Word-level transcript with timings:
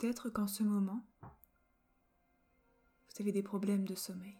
Peut-être 0.00 0.30
qu'en 0.30 0.48
ce 0.48 0.62
moment, 0.62 1.04
vous 1.20 3.20
avez 3.20 3.32
des 3.32 3.42
problèmes 3.42 3.84
de 3.84 3.94
sommeil. 3.94 4.38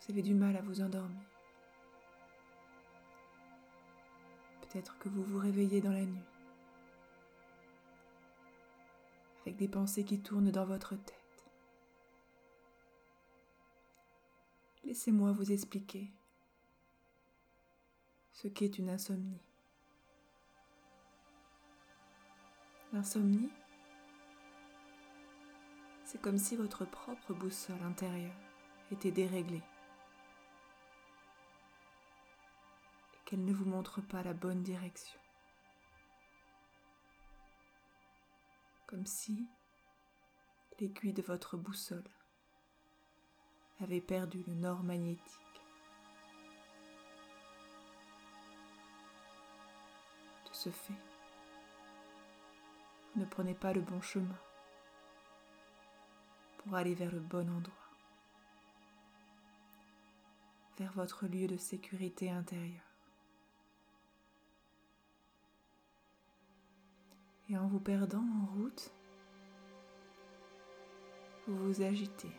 Vous 0.00 0.10
avez 0.10 0.22
du 0.22 0.34
mal 0.34 0.56
à 0.56 0.62
vous 0.62 0.80
endormir. 0.80 1.22
Peut-être 4.62 4.98
que 4.98 5.08
vous 5.08 5.22
vous 5.22 5.38
réveillez 5.38 5.80
dans 5.80 5.92
la 5.92 6.04
nuit 6.04 6.24
avec 9.42 9.56
des 9.56 9.68
pensées 9.68 10.04
qui 10.04 10.20
tournent 10.20 10.50
dans 10.50 10.66
votre 10.66 10.96
tête. 10.96 11.44
Laissez-moi 14.82 15.30
vous 15.30 15.52
expliquer 15.52 16.10
ce 18.32 18.48
qu'est 18.48 18.76
une 18.76 18.90
insomnie. 18.90 19.47
L'insomnie, 22.92 23.50
c'est 26.04 26.20
comme 26.22 26.38
si 26.38 26.56
votre 26.56 26.86
propre 26.86 27.34
boussole 27.34 27.82
intérieure 27.82 28.34
était 28.90 29.10
déréglée 29.10 29.62
et 33.12 33.24
qu'elle 33.26 33.44
ne 33.44 33.52
vous 33.52 33.66
montre 33.66 34.00
pas 34.00 34.22
la 34.22 34.32
bonne 34.32 34.62
direction. 34.62 35.20
Comme 38.86 39.04
si 39.04 39.46
l'aiguille 40.80 41.12
de 41.12 41.20
votre 41.20 41.58
boussole 41.58 42.08
avait 43.80 44.00
perdu 44.00 44.42
le 44.46 44.54
nord 44.54 44.82
magnétique. 44.82 45.62
De 50.46 50.54
ce 50.54 50.70
fait, 50.70 50.94
ne 53.18 53.24
prenez 53.24 53.54
pas 53.54 53.72
le 53.72 53.80
bon 53.80 54.00
chemin 54.00 54.38
pour 56.58 56.74
aller 56.74 56.94
vers 56.94 57.12
le 57.12 57.20
bon 57.20 57.48
endroit, 57.50 57.74
vers 60.78 60.92
votre 60.92 61.26
lieu 61.26 61.46
de 61.46 61.56
sécurité 61.56 62.30
intérieure. 62.30 62.80
Et 67.50 67.56
en 67.56 67.66
vous 67.66 67.80
perdant 67.80 68.24
en 68.42 68.46
route, 68.54 68.92
vous 71.46 71.56
vous 71.56 71.82
agitez 71.82 72.30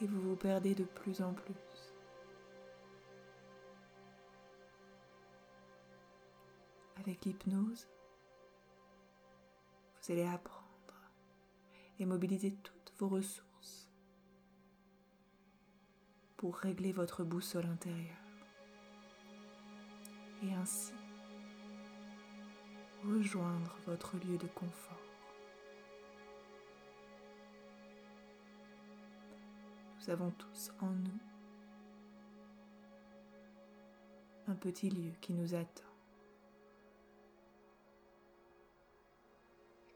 et 0.00 0.06
vous 0.06 0.20
vous 0.20 0.36
perdez 0.36 0.74
de 0.74 0.84
plus 0.84 1.22
en 1.22 1.32
plus. 1.32 1.54
Avec 6.98 7.24
l'hypnose, 7.24 7.88
vous 10.08 10.14
allez 10.14 10.26
apprendre 10.26 10.64
et 11.98 12.06
mobiliser 12.06 12.54
toutes 12.62 12.92
vos 12.98 13.08
ressources 13.08 13.90
pour 16.38 16.56
régler 16.56 16.92
votre 16.92 17.24
boussole 17.24 17.66
intérieure 17.66 18.16
et 20.42 20.54
ainsi 20.54 20.94
rejoindre 23.04 23.76
votre 23.86 24.16
lieu 24.16 24.38
de 24.38 24.46
confort. 24.46 24.96
Nous 30.00 30.10
avons 30.10 30.30
tous 30.30 30.70
en 30.80 30.90
nous 30.90 31.20
un 34.46 34.54
petit 34.54 34.88
lieu 34.88 35.12
qui 35.20 35.34
nous 35.34 35.54
attend. 35.54 35.97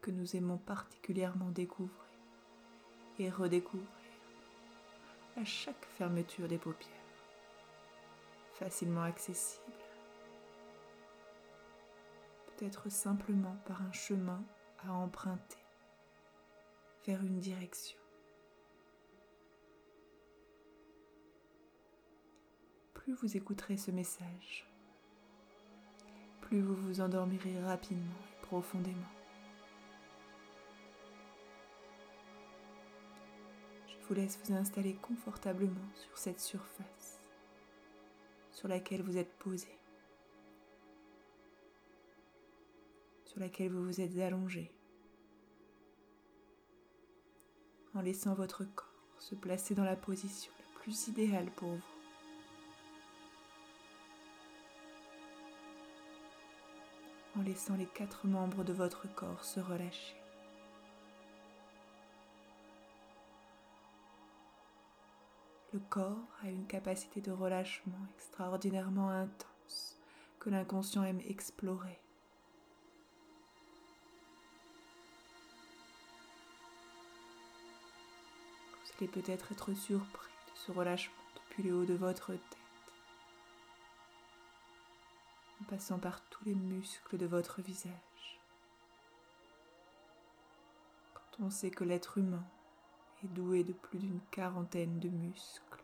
Que 0.02 0.10
nous 0.10 0.36
aimons 0.36 0.58
particulièrement 0.58 1.50
découvrir 1.50 2.04
et 3.18 3.30
redécouvrir 3.30 3.88
à 5.36 5.44
chaque 5.44 5.86
fermeture 5.96 6.48
des 6.48 6.58
paupières, 6.58 6.90
facilement 8.54 9.04
accessible, 9.04 9.62
peut-être 12.46 12.90
simplement 12.90 13.56
par 13.64 13.80
un 13.82 13.92
chemin 13.92 14.42
à 14.84 14.92
emprunter 14.92 15.64
vers 17.06 17.22
une 17.22 17.38
direction. 17.38 17.98
Plus 22.92 23.14
vous 23.14 23.36
écouterez 23.36 23.76
ce 23.76 23.92
message, 23.92 24.66
plus 26.40 26.60
vous 26.60 26.74
vous 26.74 27.00
endormirez 27.00 27.60
rapidement 27.62 28.20
et 28.32 28.42
profondément. 28.42 29.21
Vous 34.12 34.20
laisse 34.20 34.38
vous 34.44 34.52
installer 34.52 34.92
confortablement 34.96 35.88
sur 35.94 36.18
cette 36.18 36.38
surface 36.38 37.18
sur 38.50 38.68
laquelle 38.68 39.00
vous 39.00 39.16
êtes 39.16 39.32
posé, 39.38 39.68
sur 43.24 43.40
laquelle 43.40 43.70
vous 43.70 43.82
vous 43.82 44.02
êtes 44.02 44.18
allongé, 44.18 44.70
en 47.94 48.02
laissant 48.02 48.34
votre 48.34 48.64
corps 48.64 49.16
se 49.18 49.34
placer 49.34 49.74
dans 49.74 49.84
la 49.84 49.96
position 49.96 50.52
la 50.58 50.80
plus 50.80 51.08
idéale 51.08 51.50
pour 51.56 51.70
vous. 51.70 51.82
en 57.34 57.40
laissant 57.40 57.76
les 57.76 57.86
quatre 57.86 58.26
membres 58.26 58.62
de 58.62 58.74
votre 58.74 59.06
corps 59.14 59.42
se 59.42 59.58
relâcher. 59.58 60.21
Le 65.72 65.80
corps 65.88 66.28
a 66.42 66.48
une 66.48 66.66
capacité 66.66 67.22
de 67.22 67.30
relâchement 67.30 68.06
extraordinairement 68.14 69.08
intense 69.08 69.98
que 70.38 70.50
l'inconscient 70.50 71.02
aime 71.02 71.22
explorer. 71.26 71.98
Vous 78.84 78.92
allez 78.98 79.08
peut-être 79.08 79.50
être 79.52 79.72
surpris 79.72 80.30
de 80.52 80.58
ce 80.58 80.72
relâchement 80.72 81.14
depuis 81.36 81.62
le 81.62 81.74
haut 81.74 81.86
de 81.86 81.94
votre 81.94 82.32
tête, 82.32 82.58
en 85.62 85.64
passant 85.64 85.98
par 85.98 86.20
tous 86.28 86.44
les 86.44 86.54
muscles 86.54 87.16
de 87.16 87.24
votre 87.24 87.62
visage. 87.62 88.40
Quand 91.14 91.46
on 91.46 91.50
sait 91.50 91.70
que 91.70 91.84
l'être 91.84 92.18
humain 92.18 92.44
doué 93.28 93.64
de 93.64 93.72
plus 93.72 93.98
d'une 93.98 94.20
quarantaine 94.30 94.98
de 94.98 95.08
muscles 95.08 95.82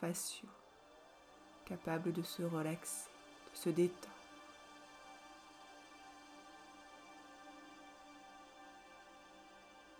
faciaux, 0.00 0.48
capables 1.64 2.12
de 2.12 2.22
se 2.22 2.42
relaxer, 2.42 3.10
de 3.52 3.56
se 3.56 3.70
détendre. 3.70 4.08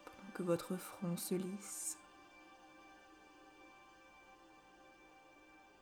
Pendant 0.05 0.33
que 0.35 0.43
votre 0.43 0.77
front 0.77 1.17
se 1.17 1.35
lisse, 1.35 1.99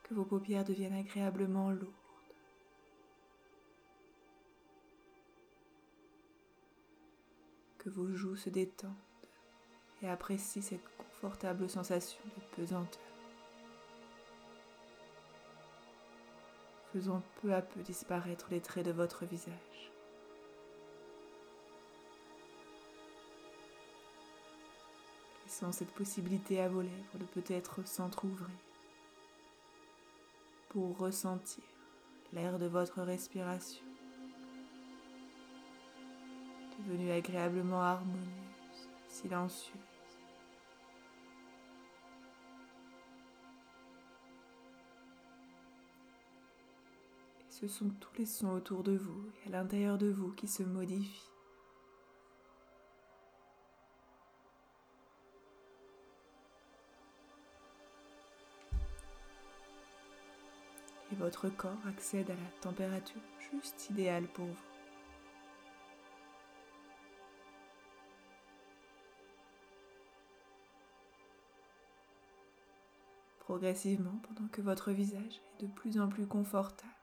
que 0.05 0.15
vos 0.15 0.25
paupières 0.25 0.65
deviennent 0.65 0.95
agréablement 0.95 1.71
lourdes. 1.71 1.95
que 7.79 7.89
vos 7.89 8.15
joues 8.15 8.37
se 8.37 8.51
détendent 8.51 9.10
et 10.03 10.09
apprécie 10.09 10.63
cette 10.63 10.85
confortable 10.97 11.69
sensation 11.69 12.21
de 12.25 12.57
pesanteur. 12.57 13.03
Faisons 16.93 17.23
peu 17.41 17.55
à 17.55 17.63
peu 17.63 17.81
disparaître 17.83 18.49
les 18.51 18.61
traits 18.61 18.87
de 18.87 18.91
votre 18.91 19.25
visage. 19.25 19.93
Laissons 25.45 25.73
cette 25.73 25.93
possibilité 25.93 26.61
à 26.61 26.69
vos 26.69 26.83
lèvres 26.83 27.19
de 27.19 27.25
peut-être 27.25 27.87
s'entr'ouvrir 27.87 28.49
pour 30.69 30.97
ressentir 30.99 31.65
l'air 32.33 32.59
de 32.59 32.67
votre 32.67 33.03
respiration 33.03 33.85
devenue 36.87 37.11
agréablement 37.11 37.83
harmonieuse, 37.83 38.89
silencieuse. 39.09 39.90
ce 47.61 47.69
sont 47.69 47.91
tous 48.01 48.15
les 48.17 48.25
sons 48.25 48.53
autour 48.53 48.83
de 48.83 48.97
vous 48.97 49.23
et 49.45 49.49
à 49.49 49.51
l'intérieur 49.51 49.99
de 49.99 50.09
vous 50.09 50.33
qui 50.33 50.49
se 50.49 50.63
modifient. 50.63 51.27
Et 61.13 61.17
votre 61.17 61.51
corps 61.51 61.77
accède 61.87 62.31
à 62.31 62.35
la 62.35 62.51
température 62.63 63.21
juste 63.53 63.91
idéale 63.91 64.27
pour 64.29 64.47
vous. 64.47 64.55
Progressivement, 73.41 74.19
pendant 74.23 74.49
que 74.49 74.63
votre 74.63 74.93
visage 74.93 75.43
est 75.59 75.65
de 75.65 75.67
plus 75.67 76.01
en 76.01 76.09
plus 76.09 76.27
confortable, 76.27 77.00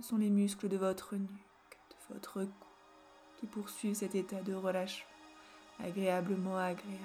ce 0.00 0.08
sont 0.08 0.16
les 0.16 0.30
muscles 0.30 0.68
de 0.68 0.78
votre 0.78 1.14
nuque, 1.16 1.28
de 1.28 2.14
votre 2.14 2.44
cou, 2.44 2.66
qui 3.36 3.46
poursuivent 3.46 3.94
cet 3.94 4.14
état 4.14 4.40
de 4.40 4.54
relâchement 4.54 5.06
agréablement 5.78 6.56
agréable, 6.56 6.98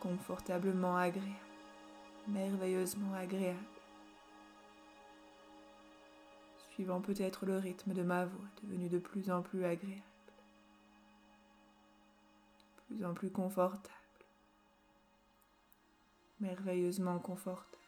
confortablement 0.00 0.96
agréable, 0.96 1.32
merveilleusement 2.26 3.14
agréable, 3.14 3.58
suivant 6.72 7.00
peut-être 7.00 7.46
le 7.46 7.58
rythme 7.58 7.94
de 7.94 8.02
ma 8.02 8.24
voix 8.24 8.48
devenu 8.62 8.88
de 8.88 8.98
plus 8.98 9.30
en 9.30 9.42
plus 9.42 9.64
agréable, 9.64 10.02
de 12.90 12.94
plus 12.94 13.04
en 13.04 13.14
plus 13.14 13.30
confortable, 13.30 13.94
merveilleusement 16.40 17.20
confortable. 17.20 17.87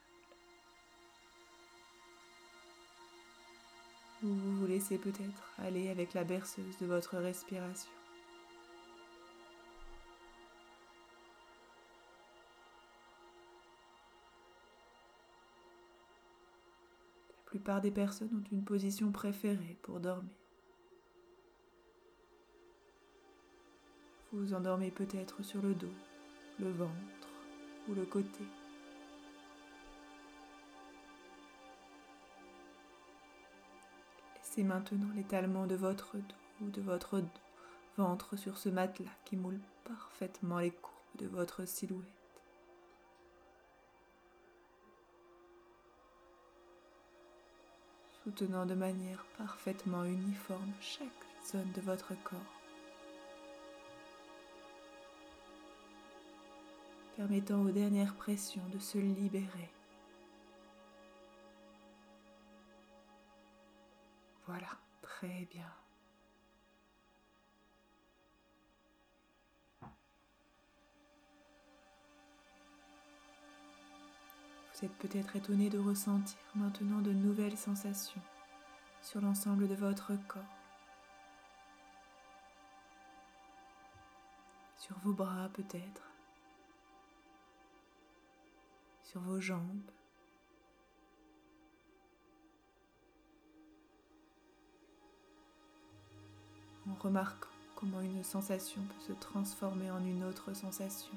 Vous 4.23 4.37
vous 4.37 4.67
laissez 4.67 4.99
peut-être 4.99 5.51
aller 5.57 5.89
avec 5.89 6.13
la 6.13 6.25
berceuse 6.25 6.77
de 6.79 6.85
votre 6.85 7.17
respiration. 7.17 7.91
La 17.31 17.45
plupart 17.47 17.81
des 17.81 17.91
personnes 17.91 18.29
ont 18.35 18.55
une 18.55 18.63
position 18.63 19.11
préférée 19.11 19.79
pour 19.81 20.01
dormir. 20.01 20.37
Vous 24.33 24.41
vous 24.41 24.55
endormez 24.55 24.91
peut-être 24.91 25.43
sur 25.43 25.63
le 25.63 25.75
dos, 25.75 25.89
le 26.59 26.71
ventre 26.71 27.29
ou 27.89 27.95
le 27.95 28.05
côté. 28.05 28.45
Maintenant 34.63 35.09
l'étalement 35.17 35.67
de 35.67 35.75
votre 35.75 36.17
dos 36.17 36.69
de 36.69 36.83
votre 36.83 37.23
ventre 37.97 38.37
sur 38.37 38.59
ce 38.59 38.69
matelas 38.69 39.11
qui 39.25 39.37
moule 39.37 39.61
parfaitement 39.85 40.59
les 40.59 40.71
courbes 40.71 40.95
de 41.19 41.27
votre 41.27 41.65
silhouette. 41.67 42.07
soutenant 48.23 48.67
de 48.67 48.75
manière 48.75 49.25
parfaitement 49.39 50.05
uniforme 50.05 50.73
chaque 50.81 51.09
zone 51.51 51.73
de 51.75 51.81
votre 51.81 52.13
corps. 52.23 52.39
permettant 57.17 57.61
aux 57.61 57.71
dernières 57.71 58.15
pressions 58.15 58.63
de 58.73 58.79
se 58.79 58.97
libérer. 58.97 59.71
Voilà, 64.51 64.67
très 65.01 65.47
bien. 65.49 65.73
Vous 74.75 74.85
êtes 74.85 74.99
peut-être 74.99 75.37
étonné 75.37 75.71
de 75.71 75.79
ressentir 75.79 76.37
maintenant 76.57 77.01
de 77.01 77.13
nouvelles 77.13 77.57
sensations 77.57 78.21
sur 79.03 79.21
l'ensemble 79.21 79.69
de 79.69 79.77
votre 79.77 80.17
corps, 80.27 80.43
sur 84.79 84.99
vos 84.99 85.13
bras 85.13 85.49
peut-être, 85.53 86.11
sur 89.05 89.21
vos 89.21 89.41
jambes. 89.41 89.93
En 96.91 97.03
remarquant 97.03 97.49
comment 97.77 98.01
une 98.01 98.25
sensation 98.25 98.83
peut 98.83 99.13
se 99.13 99.13
transformer 99.13 99.91
en 99.91 100.05
une 100.05 100.25
autre 100.25 100.55
sensation. 100.55 101.15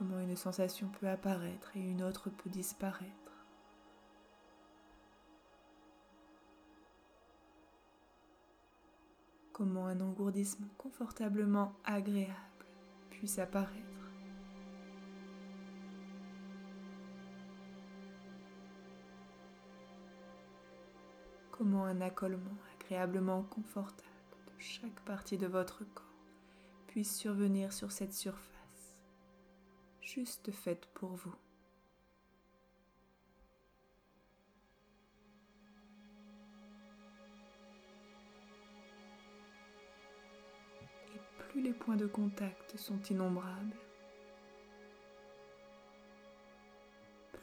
comment 0.00 0.18
une 0.18 0.34
sensation 0.34 0.88
peut 0.98 1.08
apparaître 1.08 1.76
et 1.76 1.80
une 1.80 2.02
autre 2.02 2.30
peut 2.30 2.48
disparaître. 2.48 3.04
Comment 9.52 9.88
un 9.88 10.00
engourdissement 10.00 10.68
confortablement 10.78 11.74
agréable 11.84 12.32
puisse 13.10 13.38
apparaître. 13.38 13.99
Comment 21.60 21.84
un 21.84 22.00
accolement 22.00 22.56
agréablement 22.74 23.42
confortable 23.42 24.08
de 24.46 24.52
chaque 24.58 24.98
partie 25.04 25.36
de 25.36 25.46
votre 25.46 25.84
corps 25.92 26.06
puisse 26.86 27.14
survenir 27.14 27.74
sur 27.74 27.92
cette 27.92 28.14
surface 28.14 28.96
juste 30.00 30.50
faite 30.52 30.88
pour 30.94 31.10
vous. 31.10 31.34
Et 41.14 41.20
plus 41.50 41.60
les 41.60 41.74
points 41.74 41.96
de 41.96 42.06
contact 42.06 42.78
sont 42.78 43.02
innombrables, 43.10 43.76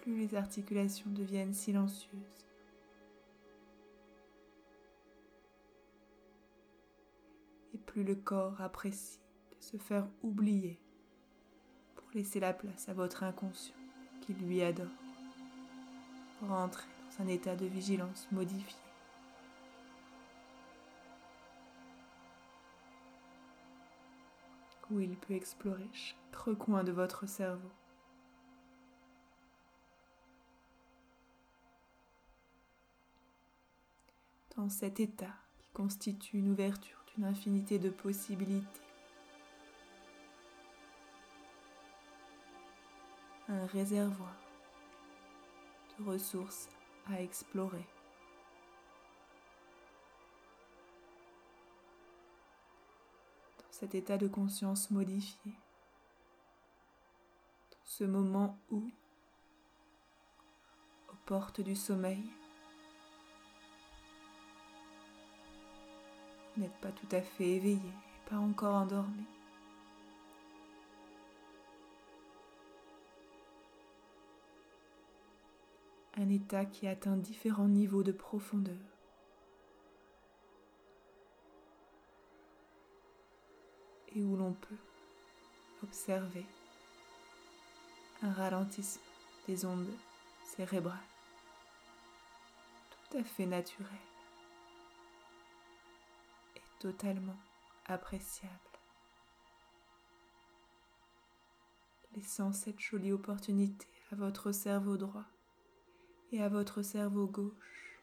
plus 0.01 0.17
les 0.17 0.33
articulations 0.33 1.11
deviennent 1.11 1.53
silencieuses. 1.53 2.46
Plus 7.87 8.03
le 8.03 8.15
corps 8.15 8.61
apprécie 8.61 9.19
de 9.49 9.63
se 9.63 9.77
faire 9.77 10.07
oublier 10.21 10.79
laissez 12.17 12.39
la 12.39 12.53
place 12.53 12.89
à 12.89 12.93
votre 12.93 13.23
inconscient 13.23 13.75
qui 14.21 14.33
lui 14.33 14.61
adore. 14.63 14.87
Rentrez 16.41 16.87
dans 17.17 17.23
un 17.23 17.27
état 17.27 17.55
de 17.55 17.65
vigilance 17.65 18.27
modifié. 18.31 18.75
où 24.89 25.01
il 25.01 25.17
peut 25.17 25.33
explorer 25.33 25.89
chaque 25.91 26.33
recoin 26.33 26.81
de 26.85 26.93
votre 26.93 27.27
cerveau. 27.27 27.69
Dans 34.55 34.69
cet 34.69 35.01
état 35.01 35.35
qui 35.59 35.67
constitue 35.73 36.37
une 36.37 36.51
ouverture 36.51 36.96
d'une 37.17 37.25
infinité 37.25 37.79
de 37.79 37.89
possibilités, 37.89 38.81
un 43.49 43.65
réservoir 43.67 44.35
de 45.97 46.03
ressources 46.05 46.69
à 47.07 47.21
explorer. 47.21 47.85
Dans 53.57 53.71
cet 53.71 53.95
état 53.95 54.17
de 54.17 54.27
conscience 54.27 54.91
modifié, 54.91 55.51
dans 57.71 57.85
ce 57.85 58.03
moment 58.03 58.59
où, 58.69 58.89
aux 61.09 61.17
portes 61.25 61.61
du 61.61 61.75
sommeil, 61.75 62.29
n'êtes 66.57 66.77
pas 66.81 66.91
tout 66.91 67.15
à 67.15 67.21
fait 67.21 67.49
éveillé 67.49 67.91
pas 68.29 68.37
encore 68.37 68.75
endormi. 68.75 69.25
un 76.19 76.29
état 76.29 76.65
qui 76.65 76.87
atteint 76.87 77.15
différents 77.15 77.67
niveaux 77.67 78.01
de 78.01 78.11
profondeur. 78.11 78.75
Et 84.15 84.23
où 84.23 84.35
l'on 84.35 84.53
peut 84.53 84.75
observer 85.83 86.43
un 88.23 88.31
ralentissement 88.31 89.03
des 89.47 89.63
ondes 89.63 89.93
cérébrales 90.43 90.97
tout 92.89 93.17
à 93.19 93.23
fait 93.23 93.45
naturel 93.45 94.06
totalement 96.79 97.37
appréciable, 97.85 98.53
laissant 102.15 102.53
cette 102.53 102.79
jolie 102.79 103.11
opportunité 103.11 103.87
à 104.11 104.15
votre 104.15 104.51
cerveau 104.51 104.97
droit 104.97 105.25
et 106.31 106.41
à 106.41 106.49
votre 106.49 106.81
cerveau 106.81 107.27
gauche 107.27 107.99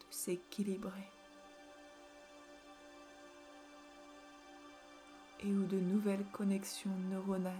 de 0.00 0.06
s'équilibrer, 0.10 1.10
et 5.40 5.52
où 5.52 5.64
de 5.66 5.78
nouvelles 5.78 6.26
connexions 6.32 6.96
neuronales 7.10 7.54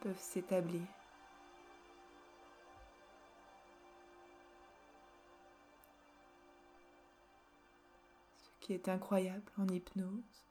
peuvent 0.00 0.18
s'établir. 0.18 0.82
Est 8.72 8.88
incroyable 8.88 9.50
en 9.58 9.66
hypnose, 9.68 10.44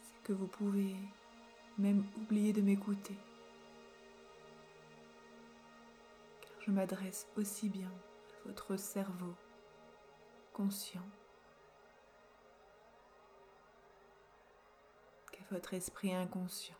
c'est 0.00 0.22
que 0.22 0.32
vous 0.32 0.46
pouvez 0.46 0.96
même 1.78 2.04
oublier 2.16 2.52
de 2.52 2.60
m'écouter. 2.60 3.16
Car 6.40 6.60
je 6.60 6.70
m'adresse 6.70 7.26
aussi 7.36 7.68
bien 7.68 7.90
à 7.90 8.48
votre 8.48 8.76
cerveau 8.76 9.34
conscient 10.52 11.06
qu'à 15.30 15.44
votre 15.52 15.74
esprit 15.74 16.12
inconscient. 16.12 16.74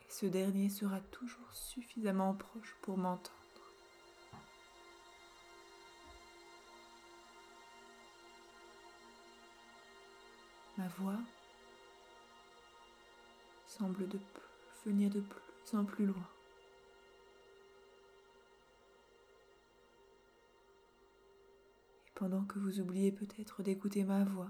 Et 0.00 0.10
ce 0.10 0.24
dernier 0.24 0.70
sera 0.70 1.00
toujours 1.00 1.52
suffisamment 1.52 2.34
proche 2.34 2.74
pour 2.80 2.96
m'entendre. 2.96 3.37
Ma 10.88 10.94
voix 11.04 11.20
semble 13.66 14.08
de 14.08 14.18
venir 14.86 15.10
de 15.10 15.20
plus 15.20 15.76
en 15.76 15.84
plus 15.84 16.06
loin. 16.06 16.28
Et 22.06 22.10
pendant 22.14 22.44
que 22.44 22.58
vous 22.58 22.80
oubliez 22.80 23.12
peut-être 23.12 23.62
d'écouter 23.62 24.04
ma 24.04 24.24
voix, 24.24 24.48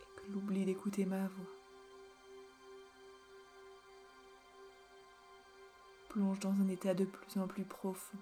et 0.00 0.20
que 0.20 0.32
l'oubli 0.32 0.64
d'écouter 0.64 1.04
ma 1.04 1.26
voix 1.26 1.46
plonge 6.10 6.38
dans 6.38 6.52
un 6.52 6.68
état 6.68 6.94
de 6.94 7.06
plus 7.06 7.40
en 7.40 7.48
plus 7.48 7.64
profond. 7.64 8.18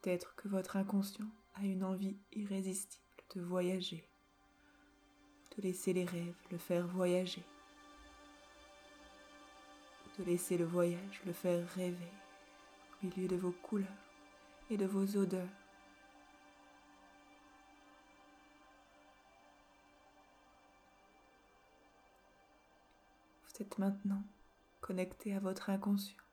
Peut-être 0.00 0.34
que 0.36 0.48
votre 0.48 0.76
inconscient 0.76 1.28
a 1.54 1.64
une 1.64 1.82
envie 1.82 2.16
irrésistible 2.32 3.02
de 3.34 3.40
voyager, 3.40 4.08
de 5.56 5.62
laisser 5.62 5.92
les 5.92 6.04
rêves 6.04 6.36
le 6.50 6.58
faire 6.58 6.86
voyager, 6.86 7.42
de 10.18 10.24
laisser 10.24 10.56
le 10.56 10.64
voyage 10.64 11.20
le 11.26 11.32
faire 11.32 11.66
rêver 11.74 12.12
au 13.02 13.06
milieu 13.06 13.28
de 13.28 13.36
vos 13.36 13.50
couleurs 13.50 13.88
et 14.70 14.76
de 14.76 14.86
vos 14.86 15.16
odeurs. 15.16 15.48
Vous 23.44 23.62
êtes 23.62 23.78
maintenant 23.78 24.22
connecté 24.80 25.34
à 25.34 25.40
votre 25.40 25.70
inconscient. 25.70 26.27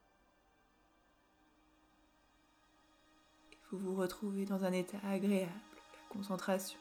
Vous 3.76 3.94
vous 3.94 4.02
retrouvez 4.02 4.46
dans 4.46 4.64
un 4.64 4.72
état 4.72 4.98
agréable. 5.04 5.52
La 5.94 6.10
concentration 6.10 6.80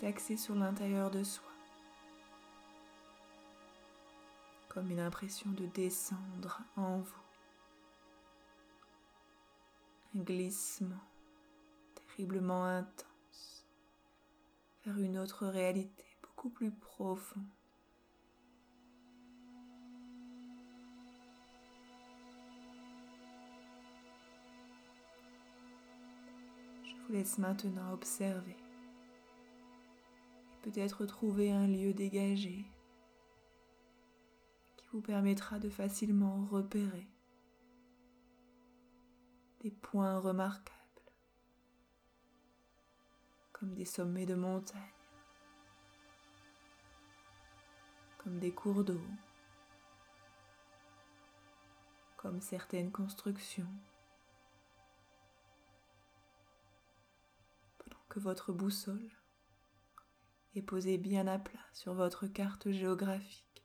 est 0.00 0.06
axée 0.06 0.36
sur 0.36 0.54
l'intérieur 0.54 1.10
de 1.10 1.24
soi, 1.24 1.48
comme 4.68 4.90
une 4.90 5.00
impression 5.00 5.50
de 5.50 5.66
descendre 5.66 6.60
en 6.76 6.98
vous. 6.98 7.22
Un 10.16 10.22
glissement 10.22 11.04
terriblement 11.94 12.64
intense 12.64 13.66
vers 14.84 14.98
une 14.98 15.18
autre 15.18 15.46
réalité 15.46 16.04
beaucoup 16.22 16.50
plus 16.50 16.70
profonde. 16.70 17.44
Vous 27.08 27.14
laisse 27.14 27.38
maintenant 27.38 27.92
observer 27.92 28.56
et 30.52 30.62
peut-être 30.62 31.06
trouver 31.06 31.50
un 31.50 31.66
lieu 31.66 31.94
dégagé 31.94 32.66
qui 34.76 34.86
vous 34.92 35.00
permettra 35.00 35.58
de 35.58 35.70
facilement 35.70 36.44
repérer 36.50 37.06
des 39.60 39.70
points 39.70 40.18
remarquables 40.18 40.74
comme 43.52 43.74
des 43.74 43.86
sommets 43.86 44.26
de 44.26 44.36
montagne, 44.36 44.78
comme 48.18 48.38
des 48.38 48.52
cours 48.52 48.84
d'eau, 48.84 49.00
comme 52.16 52.40
certaines 52.40 52.92
constructions. 52.92 53.66
Votre 58.18 58.52
boussole 58.52 59.10
est 60.54 60.62
posée 60.62 60.98
bien 60.98 61.26
à 61.26 61.38
plat 61.38 61.64
sur 61.72 61.94
votre 61.94 62.26
carte 62.26 62.70
géographique 62.70 63.64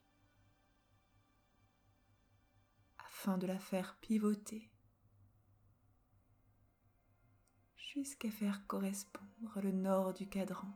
afin 3.05 3.37
de 3.37 3.47
la 3.47 3.59
faire 3.59 3.97
pivoter 4.01 4.71
jusqu'à 7.77 8.31
faire 8.31 8.65
correspondre 8.67 9.61
le 9.61 9.71
nord 9.71 10.13
du 10.13 10.27
cadran 10.27 10.73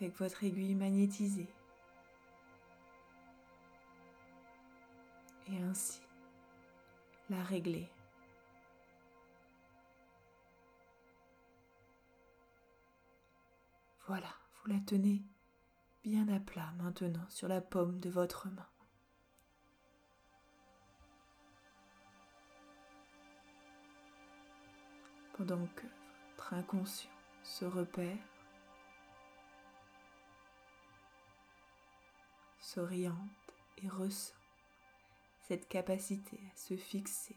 avec 0.00 0.16
votre 0.16 0.44
aiguille 0.44 0.74
magnétisée. 0.74 1.48
Et 5.48 5.58
ainsi 5.62 6.00
la 7.30 7.42
régler 7.42 7.88
Voilà, 14.08 14.34
vous 14.54 14.72
la 14.72 14.80
tenez 14.80 15.22
bien 16.02 16.26
à 16.28 16.40
plat 16.40 16.72
maintenant 16.78 17.28
sur 17.28 17.46
la 17.46 17.60
paume 17.60 18.00
de 18.00 18.08
votre 18.08 18.48
main. 18.48 18.66
Pendant 25.34 25.66
que 25.76 25.86
votre 26.30 26.54
inconscient 26.54 27.10
se 27.42 27.66
repère, 27.66 28.16
s'oriente 32.60 33.14
et 33.82 33.90
ressent 33.90 34.32
cette 35.42 35.68
capacité 35.68 36.40
à 36.50 36.56
se 36.56 36.78
fixer 36.78 37.36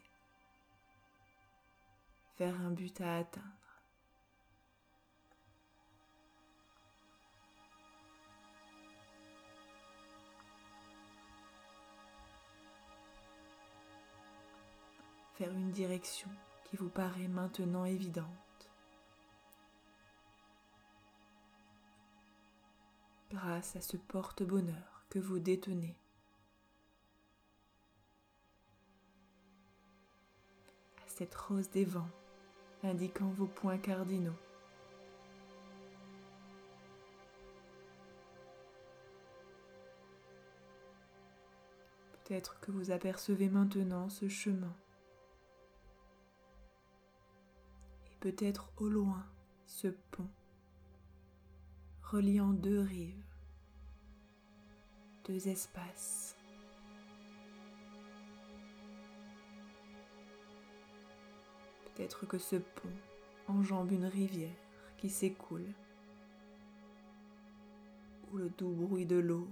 vers 2.40 2.56
un 2.62 2.72
but 2.72 3.02
à 3.02 3.18
atteindre. 3.18 3.61
Une 15.50 15.72
direction 15.72 16.30
qui 16.66 16.78
vous 16.78 16.90
paraît 16.90 17.28
maintenant 17.28 17.86
évidente. 17.86 18.28
Grâce 23.32 23.76
à 23.76 23.82
ce 23.82 23.98
porte-bonheur 23.98 25.06
que 25.10 25.20
vous 25.20 25.40
détenez. 25.40 25.98
À 30.98 31.08
cette 31.08 31.34
rose 31.34 31.70
des 31.70 31.86
vents 31.86 32.10
indiquant 32.84 33.30
vos 33.30 33.48
points 33.48 33.78
cardinaux. 33.78 34.38
Peut-être 42.24 42.60
que 42.60 42.72
vous 42.72 42.92
apercevez 42.92 43.50
maintenant 43.50 44.10
ce 44.10 44.30
chemin 44.30 44.74
peut-être 48.22 48.72
au 48.78 48.88
loin 48.88 49.26
ce 49.66 49.88
pont 49.88 50.30
reliant 52.04 52.54
deux 52.54 52.80
rives, 52.80 53.26
deux 55.26 55.48
espaces. 55.48 56.36
Peut-être 61.86 62.28
que 62.28 62.38
ce 62.38 62.58
pont 62.58 62.90
enjambe 63.48 63.92
une 63.92 64.06
rivière 64.06 64.56
qui 64.98 65.10
s'écoule 65.10 65.74
où 68.32 68.38
le 68.38 68.50
doux 68.52 68.76
bruit 68.76 69.08
de 69.08 69.18
l'eau 69.18 69.48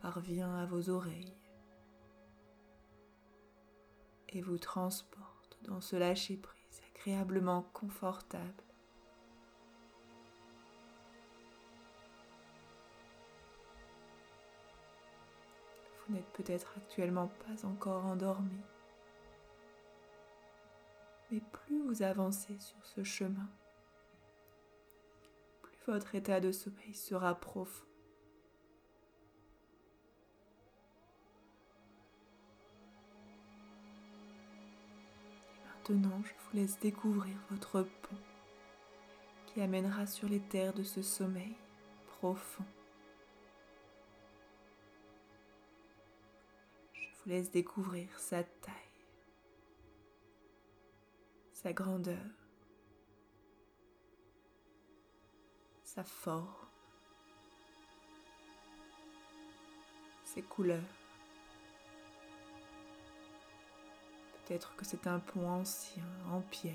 parvient 0.00 0.54
à 0.56 0.64
vos 0.64 0.88
oreilles 0.88 1.36
et 4.30 4.40
vous 4.40 4.58
transporte 4.58 5.58
dans 5.64 5.82
ce 5.82 5.96
lâcher-prise 5.96 6.55
agréablement 7.06 7.62
confortable. 7.72 8.42
Vous 16.08 16.14
n'êtes 16.14 16.32
peut-être 16.32 16.74
actuellement 16.76 17.28
pas 17.28 17.66
encore 17.66 18.04
endormi, 18.06 18.60
mais 21.30 21.40
plus 21.40 21.80
vous 21.82 22.02
avancez 22.02 22.58
sur 22.58 22.84
ce 22.84 23.02
chemin, 23.04 23.48
plus 25.62 25.78
votre 25.86 26.14
état 26.14 26.40
de 26.40 26.50
sommeil 26.50 26.94
sera 26.94 27.34
profond. 27.34 27.85
Maintenant, 35.88 36.20
je 36.24 36.32
vous 36.32 36.56
laisse 36.56 36.80
découvrir 36.80 37.36
votre 37.48 37.82
pont 37.82 38.18
qui 39.46 39.60
amènera 39.60 40.04
sur 40.04 40.28
les 40.28 40.40
terres 40.40 40.74
de 40.74 40.82
ce 40.82 41.00
sommeil 41.00 41.54
profond. 42.08 42.64
Je 46.92 47.08
vous 47.22 47.30
laisse 47.30 47.52
découvrir 47.52 48.08
sa 48.18 48.42
taille, 48.42 48.74
sa 51.52 51.72
grandeur, 51.72 52.26
sa 55.84 56.02
forme, 56.02 56.48
ses 60.24 60.42
couleurs. 60.42 60.95
Peut-être 64.46 64.76
que 64.76 64.84
c'est 64.84 65.08
un 65.08 65.18
pont 65.18 65.48
ancien 65.48 66.04
en 66.30 66.40
pierre 66.40 66.74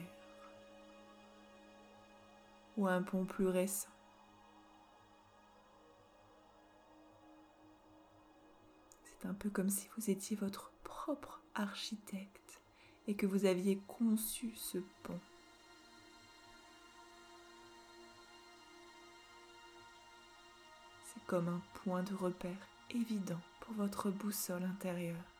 ou 2.75 2.85
un 2.87 3.01
pont 3.01 3.23
plus 3.23 3.47
récent. 3.47 3.89
C'est 9.03 9.25
un 9.25 9.33
peu 9.33 9.49
comme 9.49 9.69
si 9.69 9.87
vous 9.95 10.09
étiez 10.09 10.35
votre 10.35 10.71
propre 10.83 11.41
architecte 11.55 12.61
et 13.07 13.15
que 13.15 13.25
vous 13.25 13.45
aviez 13.45 13.77
conçu 13.87 14.53
ce 14.55 14.79
pont. 15.03 15.19
C'est 21.05 21.23
comme 21.25 21.47
un 21.47 21.61
point 21.83 22.03
de 22.03 22.15
repère 22.15 22.67
évident 22.89 23.39
pour 23.61 23.75
votre 23.75 24.09
boussole 24.09 24.63
intérieure. 24.63 25.30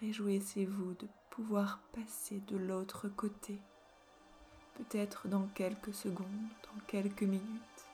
Réjouissez-vous 0.00 0.92
de 0.94 1.08
pouvoir 1.30 1.80
passer 1.92 2.40
de 2.40 2.56
l'autre 2.58 3.08
côté, 3.08 3.58
peut-être 4.74 5.26
dans 5.26 5.46
quelques 5.48 5.94
secondes, 5.94 6.26
dans 6.64 6.80
quelques 6.86 7.22
minutes. 7.22 7.86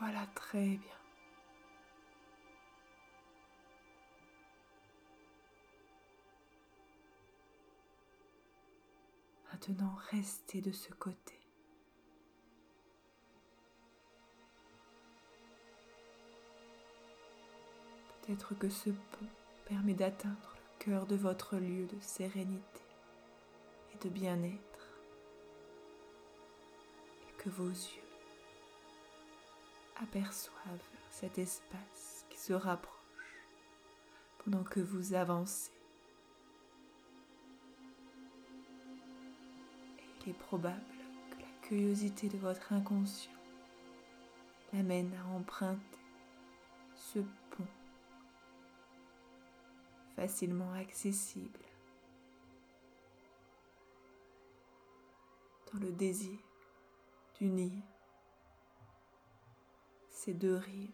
Voilà, 0.00 0.26
très 0.34 0.76
bien. 0.76 1.02
Maintenant, 9.52 9.96
restez 10.10 10.60
de 10.60 10.72
ce 10.72 10.92
côté. 10.94 11.41
Peut-être 18.22 18.54
que 18.54 18.68
ce 18.68 18.90
pont 18.90 19.26
permet 19.64 19.94
d'atteindre 19.94 20.54
le 20.54 20.84
cœur 20.84 21.06
de 21.06 21.16
votre 21.16 21.56
lieu 21.56 21.86
de 21.86 22.00
sérénité 22.00 22.82
et 23.92 24.04
de 24.04 24.08
bien-être 24.08 24.88
et 27.28 27.32
que 27.36 27.48
vos 27.50 27.68
yeux 27.68 28.02
aperçoivent 30.00 30.88
cet 31.10 31.38
espace 31.38 32.24
qui 32.30 32.38
se 32.38 32.52
rapproche 32.52 32.92
pendant 34.44 34.64
que 34.64 34.80
vous 34.80 35.14
avancez. 35.14 35.70
Et 39.98 40.02
il 40.24 40.30
est 40.30 40.38
probable 40.38 40.80
que 41.30 41.40
la 41.40 41.68
curiosité 41.68 42.28
de 42.28 42.38
votre 42.38 42.72
inconscient 42.72 43.32
l'amène 44.72 45.12
à 45.14 45.36
emprunter 45.36 45.80
ce 46.94 47.18
facilement 50.16 50.72
accessible 50.74 51.60
dans 55.72 55.80
le 55.80 55.90
désir 55.92 56.38
d'unir 57.38 57.72
ces 60.10 60.34
deux 60.34 60.56
rives. 60.56 60.90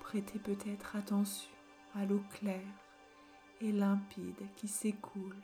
Prêtez 0.00 0.38
peut-être 0.38 0.96
attention 0.96 1.50
à 1.94 2.04
l'eau 2.04 2.22
claire 2.32 2.60
et 3.60 3.72
limpide 3.72 4.46
qui 4.56 4.68
s'écoule, 4.68 5.36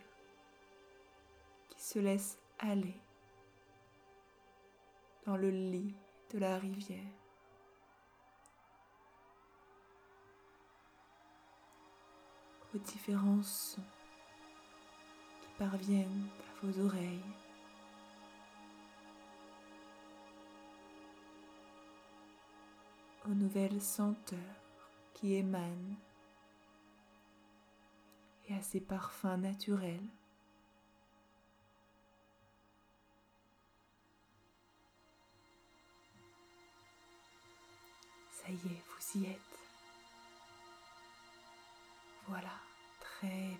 qui 1.68 1.82
se 1.82 1.98
laisse 1.98 2.38
aller 2.58 2.94
dans 5.26 5.36
le 5.36 5.50
lit 5.50 5.94
la 6.38 6.58
rivière. 6.58 6.98
Aux 12.74 12.78
différents 12.78 13.42
sons 13.42 13.82
qui 15.40 15.48
parviennent 15.58 16.28
à 16.40 16.66
vos 16.66 16.86
oreilles. 16.86 17.20
aux 23.26 23.34
nouvelles 23.34 23.80
senteurs 23.80 24.38
qui 25.14 25.34
émanent 25.34 25.96
et 28.48 28.54
à 28.54 28.60
ces 28.60 28.80
parfums 28.80 29.38
naturels 29.38 30.10
Ça 38.44 38.50
y 38.50 38.54
est, 38.54 38.82
vous 38.88 39.20
y 39.20 39.26
êtes. 39.26 39.40
Voilà, 42.26 42.52
très 43.00 43.28
bien. 43.28 43.58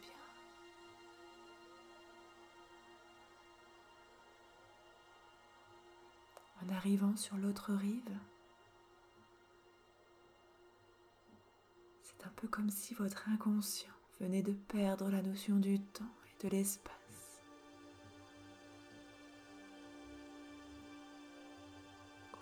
En 6.62 6.68
arrivant 6.74 7.16
sur 7.16 7.36
l'autre 7.36 7.72
rive, 7.72 8.18
c'est 12.02 12.26
un 12.26 12.30
peu 12.36 12.48
comme 12.48 12.70
si 12.70 12.94
votre 12.94 13.28
inconscient 13.28 13.92
venait 14.20 14.42
de 14.42 14.52
perdre 14.52 15.10
la 15.10 15.22
notion 15.22 15.56
du 15.56 15.80
temps 15.80 16.04
et 16.26 16.44
de 16.44 16.50
l'espace. 16.50 17.03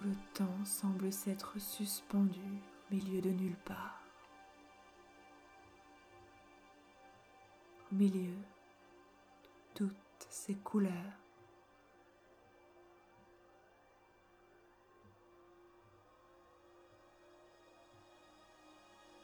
Le 0.05 0.15
temps 0.35 0.65
semble 0.65 1.13
s'être 1.13 1.59
suspendu 1.61 2.41
au 2.41 2.95
milieu 2.95 3.21
de 3.21 3.31
nulle 3.31 3.57
part. 3.65 4.01
Au 7.91 7.95
milieu 7.95 8.33
de 8.33 9.87
toutes 9.87 10.27
ces 10.29 10.55
couleurs. 10.55 10.93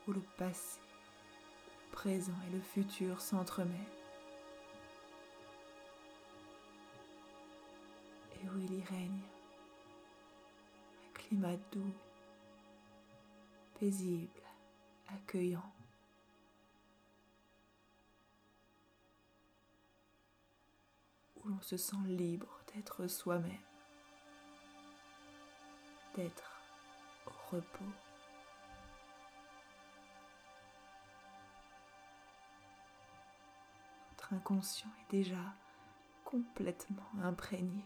Où 0.06 0.12
le 0.12 0.22
passé, 0.38 0.80
le 1.86 1.92
présent 1.92 2.32
et 2.46 2.52
le 2.54 2.60
futur 2.60 3.20
s'entremêlent. 3.20 3.74
Et 8.42 8.48
où 8.48 8.58
il 8.58 8.74
y 8.78 8.82
règne 8.84 9.27
climat 11.28 11.56
doux, 11.72 11.92
paisible, 13.78 14.40
accueillant. 15.08 15.72
Où 21.36 21.48
l'on 21.48 21.60
se 21.60 21.76
sent 21.76 21.96
libre 22.06 22.62
d'être 22.74 23.06
soi-même 23.08 23.52
d'être 26.16 26.62
au 27.26 27.56
repos. 27.56 27.84
Votre 34.10 34.32
inconscient 34.32 34.88
est 35.02 35.16
déjà 35.18 35.54
complètement 36.24 37.10
imprégné 37.22 37.84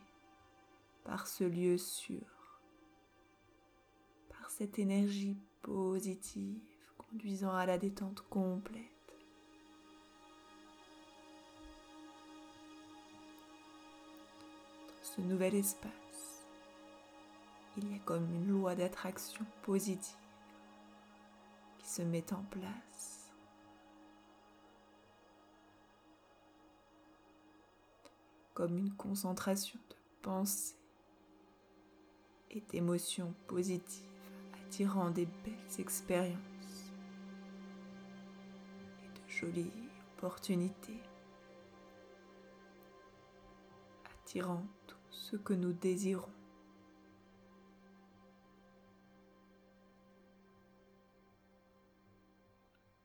par 1.05 1.27
ce 1.27 1.45
lieu 1.45 1.77
sûr, 1.77 2.42
cette 4.59 4.79
énergie 4.79 5.37
positive 5.63 6.61
conduisant 6.99 7.53
à 7.53 7.65
la 7.65 7.79
détente 7.79 8.23
complète. 8.29 8.85
Dans 14.89 15.05
ce 15.05 15.21
nouvel 15.23 15.55
espace, 15.55 16.45
il 17.79 17.93
y 17.93 17.95
a 17.95 17.99
comme 18.01 18.31
une 18.31 18.49
loi 18.49 18.75
d'attraction 18.75 19.47
positive 19.63 20.17
qui 21.79 21.89
se 21.89 22.03
met 22.03 22.31
en 22.35 22.43
place. 22.43 23.33
Comme 28.53 28.77
une 28.77 28.93
concentration 28.93 29.81
de 29.89 29.97
pensées 30.21 30.75
et 32.51 32.61
d'émotions 32.71 33.33
positives 33.47 34.12
attirant 34.73 35.11
des 35.11 35.27
belles 35.27 35.81
expériences 35.81 36.95
et 39.05 39.19
de 39.19 39.29
jolies 39.29 39.71
opportunités, 40.17 40.99
attirant 44.07 44.65
tout 44.87 44.97
ce 45.11 45.37
que 45.37 45.53
nous 45.53 45.75
désirons. 45.75 46.33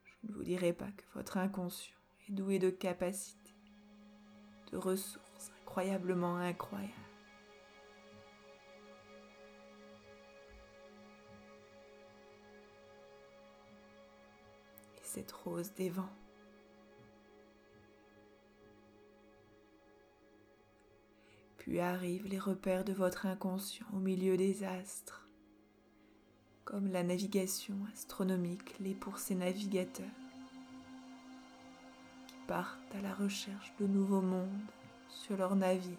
Je 0.05 0.13
ne 0.29 0.33
vous 0.35 0.43
dirai 0.43 0.71
pas 0.71 0.89
que 0.91 1.03
votre 1.15 1.35
inconscient 1.35 1.97
est 2.29 2.31
doué 2.31 2.59
de 2.59 2.69
capacités, 2.69 3.55
de 4.71 4.77
ressources 4.77 5.51
incroyablement 5.63 6.37
incroyables. 6.37 6.93
Rose 15.43 15.73
des 15.73 15.89
vents 15.89 16.09
Puis 21.57 21.79
arrivent 21.79 22.27
les 22.27 22.39
repères 22.39 22.85
de 22.85 22.93
votre 22.93 23.25
inconscient 23.25 23.85
au 23.93 23.99
milieu 23.99 24.37
des 24.37 24.63
astres, 24.63 25.27
comme 26.63 26.87
la 26.87 27.03
navigation 27.03 27.75
astronomique 27.91 28.79
l'est 28.79 28.93
pour 28.93 29.17
ces 29.17 29.35
navigateurs 29.35 30.05
qui 32.27 32.35
partent 32.47 32.95
à 32.95 33.01
la 33.01 33.13
recherche 33.13 33.73
de 33.79 33.87
nouveaux 33.87 34.21
mondes 34.21 34.47
sur 35.09 35.35
leurs 35.35 35.57
navires 35.57 35.97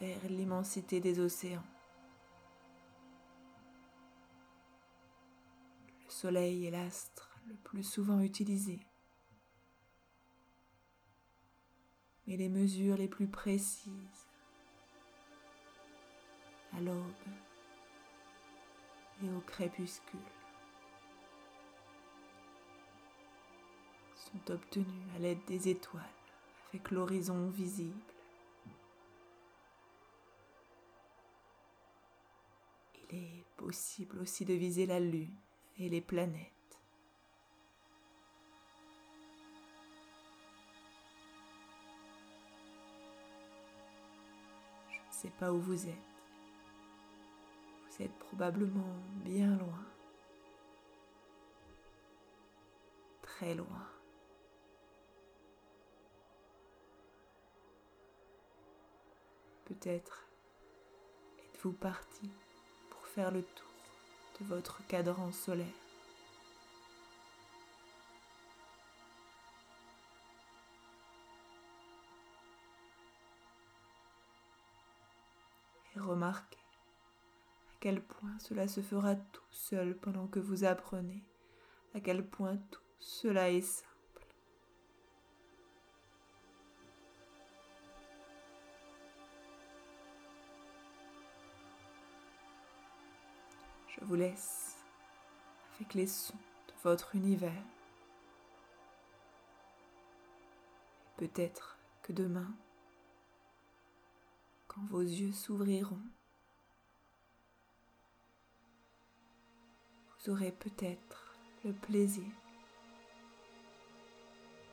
vers 0.00 0.28
l'immensité 0.28 1.00
des 1.00 1.18
océans. 1.18 1.62
Soleil 6.24 6.64
est 6.64 6.70
l'astre 6.70 7.38
le 7.48 7.54
plus 7.54 7.82
souvent 7.82 8.20
utilisé 8.20 8.80
mais 12.26 12.38
les 12.38 12.48
mesures 12.48 12.96
les 12.96 13.08
plus 13.08 13.26
précises 13.26 14.26
à 16.72 16.80
l'aube 16.80 16.96
et 19.22 19.28
au 19.32 19.40
crépuscule 19.40 20.18
sont 24.16 24.50
obtenues 24.50 25.04
à 25.14 25.18
l'aide 25.18 25.44
des 25.46 25.68
étoiles 25.68 26.02
avec 26.70 26.90
l'horizon 26.90 27.50
visible. 27.50 28.00
Il 33.10 33.18
est 33.18 33.44
possible 33.58 34.20
aussi 34.20 34.46
de 34.46 34.54
viser 34.54 34.86
la 34.86 35.00
Lune 35.00 35.43
et 35.78 35.88
les 35.88 36.00
planètes. 36.00 36.54
pas 45.38 45.52
où 45.52 45.58
vous 45.58 45.86
êtes. 45.86 45.94
Vous 47.90 48.02
êtes 48.02 48.18
probablement 48.18 48.94
bien 49.24 49.56
loin. 49.56 49.84
Très 53.22 53.54
loin. 53.54 53.88
Peut-être 59.64 60.26
êtes-vous 61.38 61.72
parti 61.72 62.30
pour 62.90 63.06
faire 63.06 63.30
le 63.30 63.42
tour 63.42 63.73
de 64.40 64.46
votre 64.46 64.86
cadran 64.86 65.32
solaire. 65.32 65.66
remarquez 76.04 76.58
à 77.68 77.76
quel 77.80 78.02
point 78.02 78.38
cela 78.38 78.68
se 78.68 78.80
fera 78.80 79.16
tout 79.16 79.42
seul 79.50 79.96
pendant 79.96 80.26
que 80.26 80.38
vous 80.38 80.64
apprenez, 80.64 81.22
à 81.94 82.00
quel 82.00 82.26
point 82.26 82.56
tout 82.70 82.80
cela 82.98 83.50
est 83.50 83.60
simple. 83.60 83.93
Vous 94.06 94.16
laisse 94.16 94.76
avec 95.76 95.94
les 95.94 96.06
sons 96.06 96.36
de 96.68 96.72
votre 96.82 97.14
univers. 97.14 97.64
Peut-être 101.16 101.78
que 102.02 102.12
demain, 102.12 102.52
quand 104.68 104.84
vos 104.90 105.00
yeux 105.00 105.32
s'ouvriront, 105.32 106.02
vous 110.18 110.30
aurez 110.30 110.52
peut-être 110.52 111.38
le 111.64 111.72
plaisir 111.72 112.26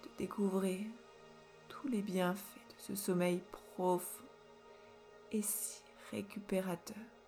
de 0.04 0.10
découvrir 0.18 0.86
tous 1.70 1.88
les 1.88 2.02
bienfaits 2.02 2.76
de 2.76 2.82
ce 2.82 2.96
sommeil 2.96 3.42
profond 3.76 4.26
et 5.32 5.42
si 5.42 5.82
récupérateur. 6.12 7.21